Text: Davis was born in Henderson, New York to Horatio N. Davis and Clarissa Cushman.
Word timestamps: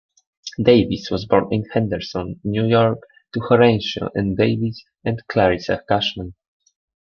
Davis 0.59 1.09
was 1.11 1.27
born 1.27 1.53
in 1.53 1.63
Henderson, 1.73 2.39
New 2.43 2.65
York 2.65 3.01
to 3.33 3.39
Horatio 3.39 4.09
N. 4.17 4.33
Davis 4.33 4.83
and 5.05 5.21
Clarissa 5.27 5.83
Cushman. 5.87 6.33